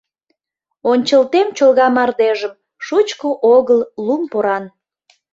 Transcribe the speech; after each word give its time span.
Ончылтем 0.91 1.47
чолга 1.57 1.87
мардежым, 1.95 2.53
Шучко 2.85 3.27
огыл 3.55 3.79
лум 4.05 4.21
поран. 4.31 4.63